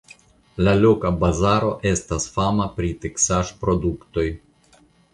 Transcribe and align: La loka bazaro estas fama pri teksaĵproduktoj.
La 0.67 0.71
loka 0.79 1.11
bazaro 1.25 1.69
estas 1.91 2.27
fama 2.39 2.69
pri 2.81 2.93
teksaĵproduktoj. 3.07 4.31